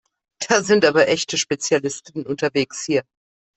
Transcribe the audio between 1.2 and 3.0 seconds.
Spezialisten unterwegs